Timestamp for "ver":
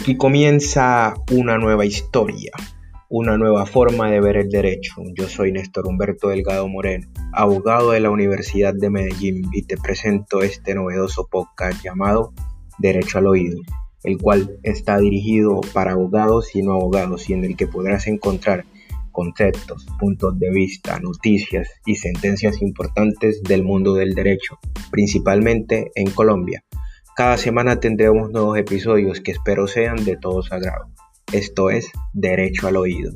4.18-4.38